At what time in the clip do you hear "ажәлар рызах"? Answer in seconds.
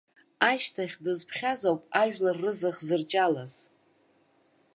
2.01-2.77